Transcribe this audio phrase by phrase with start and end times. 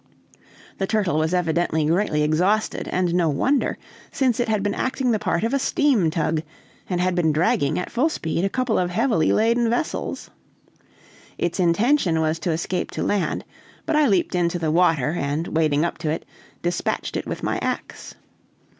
[0.79, 3.77] The turtle was evidently greatly exhausted, and no wonder,
[4.11, 6.41] since it had been acting the part of a steam tug,
[6.89, 10.31] and had been dragging, at full speed, a couple of heavily laden vessels.
[11.37, 13.45] Its intention was to escape to land;
[13.85, 16.25] but I leaped into the water, and wading up to it,
[16.63, 18.15] dispatched it with my ax.